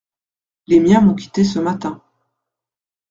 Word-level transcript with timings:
Les 0.65 0.79
miens 0.79 1.01
m'ont 1.01 1.13
quitté 1.13 1.43
ce 1.43 1.59
matin. 1.59 2.01